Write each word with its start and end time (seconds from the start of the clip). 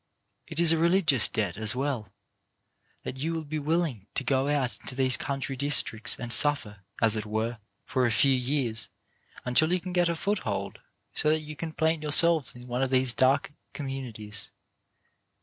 It 0.47 0.59
is 0.59 0.71
a 0.71 0.79
religious 0.79 1.27
debt 1.27 1.57
as 1.57 1.75
well, 1.75 2.11
that 3.03 3.17
you 3.17 3.45
be 3.45 3.59
willing 3.59 4.07
to 4.15 4.23
go 4.23 4.47
out 4.47 4.79
into 4.79 4.95
these 4.95 5.15
country 5.15 5.55
districts 5.55 6.17
and 6.19 6.33
suffer, 6.33 6.79
as 7.03 7.15
it 7.15 7.23
were, 7.23 7.59
for 7.85 8.07
a 8.07 8.11
few 8.11 8.33
years, 8.33 8.89
until 9.45 9.71
you 9.71 9.79
can 9.79 9.93
get 9.93 10.09
a 10.09 10.15
foothold, 10.15 10.79
so 11.13 11.29
that 11.29 11.41
you 11.41 11.55
can 11.55 11.71
plant 11.73 12.01
yourselves 12.01 12.55
in 12.55 12.65
one 12.65 12.81
of 12.81 12.89
these 12.89 13.13
dark 13.13 13.51
communities. 13.73 14.49